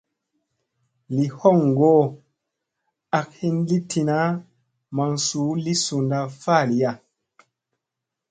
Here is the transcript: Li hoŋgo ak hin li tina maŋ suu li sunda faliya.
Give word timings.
Li 1.15 1.25
hoŋgo 1.37 1.93
ak 3.19 3.27
hin 3.39 3.55
li 3.67 3.77
tina 3.89 4.19
maŋ 4.95 5.11
suu 5.25 5.51
li 5.63 5.73
sunda 5.85 6.19
faliya. 6.41 6.91